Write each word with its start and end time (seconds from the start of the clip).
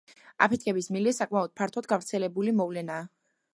აფეთქების 0.45 0.87
მილი 0.95 1.13
საკმაოდ 1.17 1.53
ფართოდ 1.61 1.91
გავრცელებული 1.93 2.57
მოვლენაა. 2.65 3.07